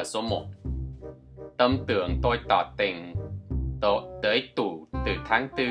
uh, 0.00 0.06
số 0.06 0.22
1 0.22 0.44
Tâm 1.56 1.78
tưởng 1.86 2.20
tôi 2.22 2.38
tỏ 2.48 2.72
tình 2.76 3.14
tôi 3.80 4.02
tới 4.22 4.48
tủ 4.56 4.86
từ 5.06 5.12
tháng 5.26 5.48
tư. 5.56 5.64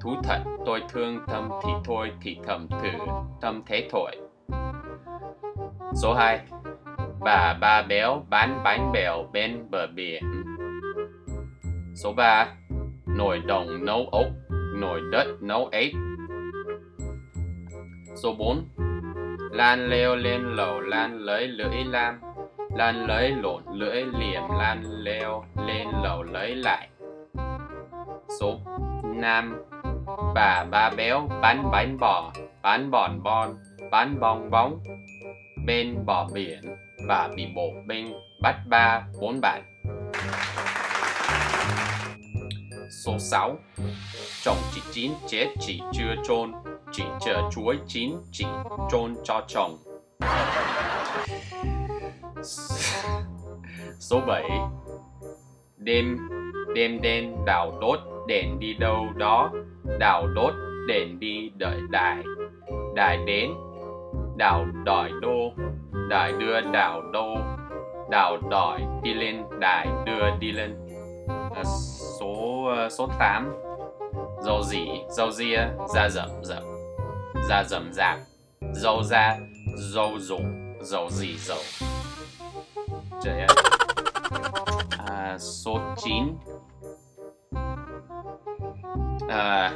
Thú 0.00 0.14
thật 0.24 0.38
tôi 0.66 0.82
thương 0.88 1.18
tâm 1.28 1.48
thì 1.64 1.72
thôi 1.84 2.12
thì 2.22 2.38
thầm 2.46 2.68
thử 2.82 2.90
tâm 3.40 3.62
thế 3.66 3.88
thổi. 3.90 4.16
Số 5.94 6.14
2 6.14 6.40
Bà 7.20 7.58
ba 7.60 7.82
béo 7.82 8.22
bán 8.30 8.60
bánh 8.64 8.92
bèo 8.92 9.28
bên 9.32 9.70
bờ 9.70 9.86
biển. 9.86 10.22
Số 11.94 12.12
3 12.12 12.46
Nồi 13.06 13.42
đồng 13.46 13.84
nấu 13.84 14.08
ốc 14.12 14.26
Nồi 14.76 15.00
đất 15.12 15.26
nấu 15.40 15.68
ếch. 15.72 15.94
Số 18.22 18.34
4 18.38 18.64
Lan 19.52 19.88
leo 19.88 20.16
lên 20.16 20.42
lầu 20.42 20.80
lan 20.80 21.18
lấy 21.18 21.48
lưỡi 21.48 21.84
lam. 21.84 22.20
Lan 22.74 23.06
lấy 23.06 23.30
lộn 23.30 23.62
lưỡi 23.72 24.02
liềm 24.02 24.42
lan 24.58 24.82
leo, 24.84 25.44
lên 25.66 25.88
lầu 26.02 26.22
lấy 26.22 26.54
lại. 26.54 26.88
Số 28.40 28.58
5 29.14 29.62
Bà, 30.34 30.64
ba 30.70 30.90
béo 30.96 31.28
bán 31.42 31.70
bánh 31.72 31.96
bò 32.00 32.32
Bán 32.62 32.90
bòn 32.90 33.22
bon 33.22 33.54
Bán 33.90 34.20
bong 34.20 34.50
bóng. 34.50 34.80
Bên 35.66 36.06
bò 36.06 36.28
biển, 36.34 36.60
Bà 37.08 37.28
bị 37.36 37.46
bộ 37.56 37.68
binh 37.86 38.12
Bắt 38.42 38.56
ba, 38.68 39.02
bốn 39.20 39.40
bạn. 39.40 39.62
Số 43.04 43.18
6 43.18 43.56
Chồng 44.42 44.56
chị 44.74 44.80
chín 44.92 45.12
chết, 45.28 45.46
chị 45.60 45.80
chưa 45.92 46.14
chôn. 46.24 46.52
Chị 46.92 47.04
chờ 47.20 47.50
chuối 47.52 47.78
chín, 47.86 48.12
chị 48.32 48.46
chôn 48.90 49.14
cho 49.24 49.44
chồng. 49.48 49.78
Số 53.98 54.20
7 54.26 54.50
Đêm 55.76 56.18
đêm 56.74 57.00
đen 57.00 57.44
đào 57.44 57.78
đốt 57.80 57.98
đèn 58.28 58.58
đi 58.58 58.74
đâu 58.74 59.06
đó 59.16 59.50
Đào 59.98 60.26
đốt 60.26 60.54
đèn 60.88 61.20
đi 61.20 61.50
đợi 61.56 61.80
đài. 61.90 62.22
Đài 62.94 63.18
đến 63.26 63.50
Đào 64.36 64.66
đòi 64.84 65.10
đô 65.20 65.52
Đài 66.08 66.32
đưa 66.32 66.60
đào 66.60 67.02
đô 67.12 67.36
Đào 68.10 68.36
đòi 68.50 68.80
đi 69.02 69.14
lên 69.14 69.42
đài 69.60 69.88
đưa 70.06 70.30
đi 70.40 70.52
lên. 70.52 70.76
À, 71.54 71.62
Số 72.20 72.64
à, 72.76 72.88
số 72.90 73.08
8 73.18 73.52
Dầu 74.44 74.62
dỉ, 74.62 74.86
dầu 75.08 75.30
ria, 75.30 75.60
da 75.94 76.08
rậm 76.08 76.30
rậm. 76.42 76.62
Da 77.48 77.64
rậm 77.64 77.92
rạp. 77.92 78.18
Dầu 78.74 79.02
da, 79.02 79.36
dầu 79.76 80.10
rụng, 80.18 80.74
dầu 80.82 81.10
dỉ 81.10 81.36
dầu. 81.38 81.58
Trời 83.24 83.38
ơi. 83.38 83.56
À, 85.06 85.38
Số 85.38 85.78
9 85.96 86.24
à, 89.28 89.72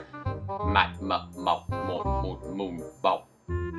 Mặt 0.75 0.93
mập 1.01 1.21
mọc 1.45 1.61
một 1.89 2.05
một 2.23 2.37
mùn 2.57 2.77
bọc. 3.03 3.21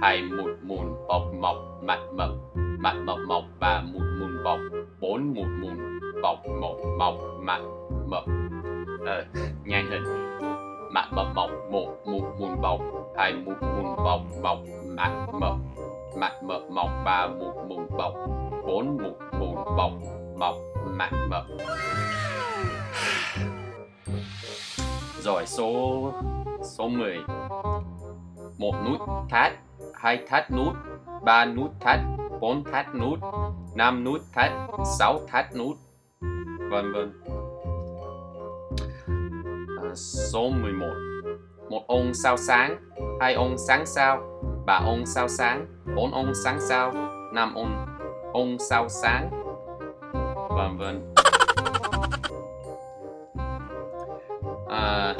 Hai 0.01 0.21
một 0.21 0.49
mùn 0.61 1.07
bọc 1.07 1.21
mọc 1.41 1.55
mặt 1.81 1.99
mập. 2.13 2.29
Mặt 2.55 2.95
mập 3.05 3.17
mọc 3.27 3.43
và 3.59 3.83
một 3.93 4.05
mùn 4.19 4.43
bọc. 4.43 4.59
Bốn 5.01 5.33
một 5.35 5.47
mùn 5.61 5.99
bọc 6.23 6.37
mọc 6.61 7.15
mặt 7.41 7.61
mập. 8.07 8.23
Ờ, 9.05 9.25
nhanh 9.65 9.89
hơn. 9.89 10.03
Mặt 10.93 11.07
mập 11.11 11.27
mọc 11.35 11.49
một 11.71 11.87
một 12.05 12.35
mùn 12.39 12.61
bọc. 12.61 12.79
Hai 13.17 13.33
một 13.33 13.55
mùn 13.61 13.95
bọc 13.95 14.21
mọc 14.43 14.57
mặt 14.87 15.27
mập. 15.39 15.53
Mặt 16.17 16.43
mập 16.43 16.61
mọc 16.69 16.89
ba 17.05 17.27
một 17.27 17.53
mùng 17.67 17.87
bọc. 17.97 18.13
Bốn 18.67 18.97
một 18.97 19.15
mùng 19.39 19.55
bọc 19.55 19.91
mọc 20.37 20.55
mặt 20.85 21.11
mập. 21.29 21.45
Rồi 25.23 25.45
số 25.45 26.11
số 26.61 26.87
10 26.87 27.17
Một 28.57 28.73
nút 28.85 29.01
thắt 29.29 29.53
Hai 29.93 30.25
thắt 30.27 30.51
nút 30.51 30.73
Ba 31.23 31.45
nút 31.45 31.71
thắt 31.79 31.99
Bốn 32.39 32.63
thắt 32.63 32.95
nút 32.95 33.19
Năm 33.75 34.03
nút 34.03 34.21
thắt 34.33 34.51
Sáu 34.99 35.19
thắt 35.27 35.55
nút. 35.55 35.77
Vân 36.71 36.93
vân. 36.93 37.21
À, 39.81 39.95
Số 40.33 40.49
11 40.49 40.85
Một 41.69 41.87
ông 41.87 42.13
sao 42.13 42.37
sáng 42.37 42.77
Hai 43.19 43.33
ông 43.33 43.57
sáng 43.57 43.85
sao? 43.85 44.36
Ba 44.67 44.81
ông 44.85 45.05
sao 45.05 45.27
sáng 45.27 45.65
Bốn 45.95 46.11
ông 46.11 46.33
sáng 46.43 46.59
sao 46.61 46.93
Năm 47.33 47.55
ông 47.55 47.85
ông 48.33 48.57
sao 48.59 48.89
sáng. 48.89 49.29
Vân 50.49 50.77
vân 50.77 51.13
à, 54.69 55.15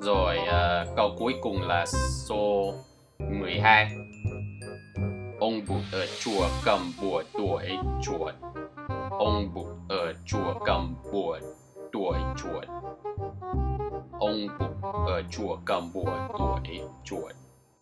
Rồi 0.00 0.38
à, 0.38 0.86
câu 0.96 1.10
cuối 1.18 1.34
cùng 1.42 1.62
là 1.62 1.86
số 2.26 2.72
12 3.18 3.90
Ông 5.40 5.60
bụt 5.68 5.82
ở 5.92 6.06
chùa 6.20 6.48
cầm 6.64 6.80
bùa 7.02 7.22
tuổi 7.32 7.64
chuột. 8.02 8.34
Ông 9.10 9.54
bụt 9.54 9.66
ở 9.88 10.12
chùa 10.26 10.54
cầm 10.66 10.94
bùa 11.12 11.38
tuổi 11.92 12.18
chuột. 12.36 12.64
Ông 14.20 14.46
bụt 14.58 14.70
ở 15.06 15.22
chùa 15.30 15.56
cầm 15.64 15.92
bùa 15.94 16.28
tuổi 16.38 16.80
chuột. 17.04 17.32